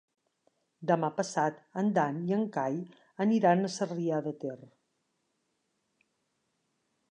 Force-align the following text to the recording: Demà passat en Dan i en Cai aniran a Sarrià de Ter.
Demà 0.91 1.09
passat 1.17 1.59
en 1.81 1.91
Dan 1.97 2.17
i 2.31 2.33
en 2.39 2.47
Cai 2.57 2.79
aniran 3.27 3.63
a 3.63 3.71
Sarrià 3.75 4.25
de 4.29 4.35
Ter. 4.45 4.57